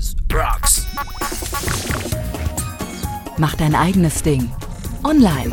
[0.00, 0.86] Expertise rocks.
[3.36, 4.50] Mach dein eigenes Ding.
[5.04, 5.50] Online.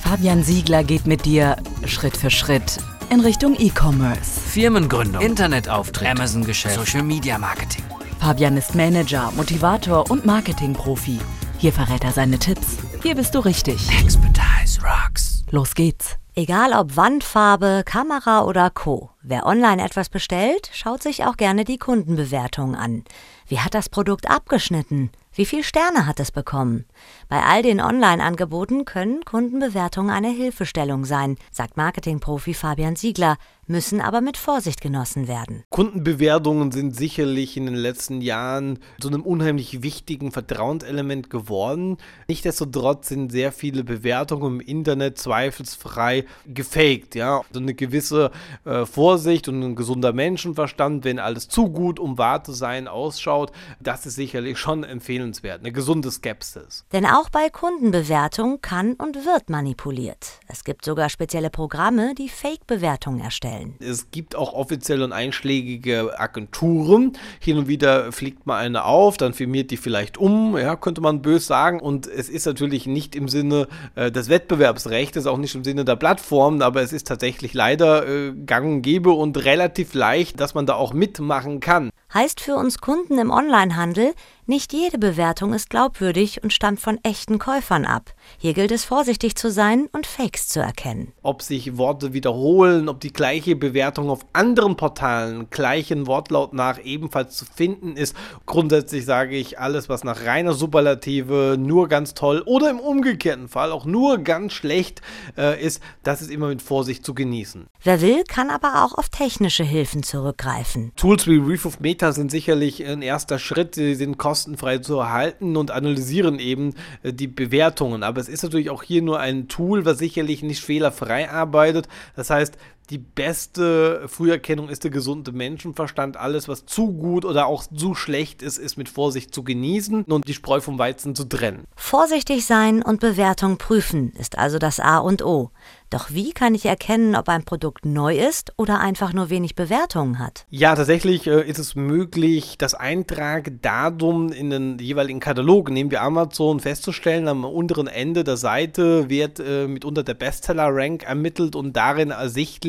[0.00, 2.78] Fabian Siegler geht mit dir Schritt für Schritt
[3.10, 4.40] in Richtung E-Commerce.
[4.40, 7.84] Firmengründung, Internetauftritt, Amazon-Geschäft, Social Media Marketing.
[8.20, 11.18] Fabian ist Manager, Motivator und Marketingprofi.
[11.58, 12.78] Hier verrät er seine Tipps.
[13.02, 13.88] Hier bist du richtig.
[14.00, 15.44] Expertise rocks.
[15.50, 16.16] Los geht's.
[16.36, 19.10] Egal ob Wandfarbe, Kamera oder Co.
[19.22, 23.04] Wer online etwas bestellt, schaut sich auch gerne die Kundenbewertung an.
[23.46, 25.10] Wie hat das Produkt abgeschnitten?
[25.32, 26.86] Wie viele Sterne hat es bekommen?
[27.28, 34.20] Bei all den Online-Angeboten können Kundenbewertungen eine Hilfestellung sein, sagt Marketingprofi Fabian Siegler, müssen aber
[34.20, 35.64] mit Vorsicht genossen werden.
[35.70, 41.96] Kundenbewertungen sind sicherlich in den letzten Jahren zu einem unheimlich wichtigen Vertrauenselement geworden.
[42.28, 47.14] Nichtsdestotrotz sind sehr viele Bewertungen im Internet zweifelsfrei gefaked.
[47.14, 47.38] Ja?
[47.48, 48.30] Also eine gewisse
[48.64, 53.52] äh, Vorsicht und ein gesunder Menschenverstand, wenn alles zu gut, um wahr zu sein, ausschaut,
[53.80, 55.60] das ist sicherlich schon empfehlenswert.
[55.60, 56.84] Eine gesunde Skepsis.
[56.92, 60.40] Denn auch bei Kundenbewertung kann und wird manipuliert.
[60.48, 63.53] Es gibt sogar spezielle Programme, die Fake-Bewertungen erstellen.
[63.80, 67.12] Es gibt auch offizielle und einschlägige Agenturen.
[67.40, 71.22] Hin und wieder fliegt mal eine auf, dann firmiert die vielleicht um, ja, könnte man
[71.22, 71.80] bös sagen.
[71.80, 75.96] Und es ist natürlich nicht im Sinne äh, des Wettbewerbsrechts, auch nicht im Sinne der
[75.96, 80.66] Plattformen, aber es ist tatsächlich leider äh, gang und gäbe und relativ leicht, dass man
[80.66, 81.90] da auch mitmachen kann.
[82.14, 84.14] Heißt für uns Kunden im Onlinehandel,
[84.46, 88.12] nicht jede Bewertung ist glaubwürdig und stammt von echten Käufern ab.
[88.36, 91.14] Hier gilt es vorsichtig zu sein und Fakes zu erkennen.
[91.22, 97.36] Ob sich Worte wiederholen, ob die gleiche Bewertung auf anderen Portalen gleichen Wortlaut nach ebenfalls
[97.36, 98.14] zu finden ist.
[98.44, 103.72] Grundsätzlich sage ich, alles was nach reiner Superlative nur ganz toll oder im umgekehrten Fall
[103.72, 105.00] auch nur ganz schlecht
[105.38, 107.66] äh, ist, das ist immer mit Vorsicht zu genießen.
[107.82, 110.92] Wer will, kann aber auch auf technische Hilfen zurückgreifen.
[110.96, 113.74] Tools wie Reef of Meta sind sicherlich ein erster Schritt.
[113.74, 118.02] Sie sind kostenfrei zu erhalten und analysieren eben äh, die Bewertungen.
[118.02, 121.88] Aber es ist natürlich auch hier nur ein Tool, was sicherlich nicht fehlerfrei arbeitet.
[122.16, 122.56] Das heißt,
[122.90, 126.16] die beste Früherkennung ist der gesunde Menschenverstand.
[126.16, 130.28] Alles, was zu gut oder auch zu schlecht ist, ist mit Vorsicht zu genießen und
[130.28, 131.64] die Spreu vom Weizen zu trennen.
[131.76, 135.50] Vorsichtig sein und Bewertung prüfen ist also das A und O.
[135.94, 140.18] Doch wie kann ich erkennen, ob ein Produkt neu ist oder einfach nur wenig Bewertungen
[140.18, 140.44] hat?
[140.50, 146.58] Ja, tatsächlich äh, ist es möglich, das Eintragedatum in den jeweiligen Katalog, nehmen wir Amazon,
[146.58, 147.28] festzustellen.
[147.28, 152.10] Am unteren Ende der Seite wird äh, mitunter der Bestseller-Rank ermittelt und darin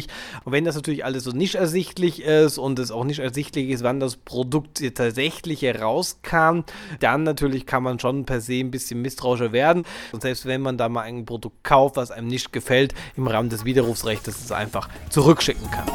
[0.00, 0.06] ersichtlich.
[0.44, 3.82] Und wenn das natürlich alles so nicht ersichtlich ist und es auch nicht ersichtlich ist,
[3.82, 6.60] wann das Produkt tatsächlich herauskam,
[7.00, 9.84] dann natürlich kann man schon per se ein bisschen misstrauischer werden.
[10.12, 13.48] Und selbst wenn man da mal ein Produkt kauft, was einem nicht gefällt, im Rahmen
[13.48, 15.86] des Widerrufsrechts es einfach zurückschicken kann.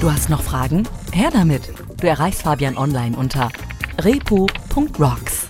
[0.00, 0.88] Du hast noch Fragen?
[1.12, 1.62] Her damit.
[2.00, 3.50] Du erreichst Fabian online unter
[4.00, 5.48] repo.rocks.